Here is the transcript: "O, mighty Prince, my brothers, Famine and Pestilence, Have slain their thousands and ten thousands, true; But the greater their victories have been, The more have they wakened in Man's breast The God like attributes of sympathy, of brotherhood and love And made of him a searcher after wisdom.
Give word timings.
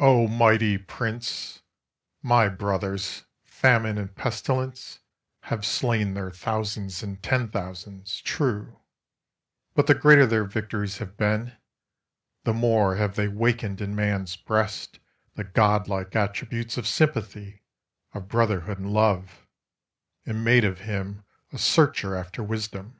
"O, 0.00 0.26
mighty 0.26 0.76
Prince, 0.76 1.62
my 2.20 2.48
brothers, 2.48 3.26
Famine 3.44 3.96
and 3.96 4.12
Pestilence, 4.12 4.98
Have 5.42 5.64
slain 5.64 6.14
their 6.14 6.32
thousands 6.32 7.00
and 7.00 7.22
ten 7.22 7.48
thousands, 7.48 8.20
true; 8.22 8.80
But 9.74 9.86
the 9.86 9.94
greater 9.94 10.26
their 10.26 10.46
victories 10.46 10.98
have 10.98 11.16
been, 11.16 11.52
The 12.42 12.52
more 12.52 12.96
have 12.96 13.14
they 13.14 13.28
wakened 13.28 13.80
in 13.80 13.94
Man's 13.94 14.34
breast 14.34 14.98
The 15.36 15.44
God 15.44 15.86
like 15.86 16.16
attributes 16.16 16.76
of 16.76 16.88
sympathy, 16.88 17.62
of 18.14 18.26
brotherhood 18.26 18.78
and 18.80 18.90
love 18.92 19.46
And 20.26 20.42
made 20.44 20.64
of 20.64 20.80
him 20.80 21.22
a 21.52 21.58
searcher 21.58 22.16
after 22.16 22.42
wisdom. 22.42 22.98